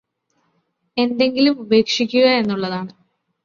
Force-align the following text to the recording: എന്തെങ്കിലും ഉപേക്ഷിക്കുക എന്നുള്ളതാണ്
എന്തെങ്കിലും 0.97 1.55
ഉപേക്ഷിക്കുക 1.61 2.25
എന്നുള്ളതാണ് 2.41 2.91